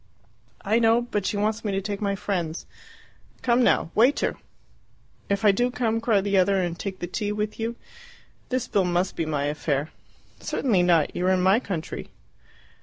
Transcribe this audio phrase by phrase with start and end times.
[0.65, 1.03] "I know.
[1.03, 2.65] But she wants me to take my friends.
[3.43, 3.91] Come now!
[3.93, 4.35] Waiter!"
[5.29, 7.75] "If I do come," cried the other, "and take tea with you,
[8.49, 9.91] this bill must be my affair."
[10.39, 12.09] "Certainly not; you are in my country!"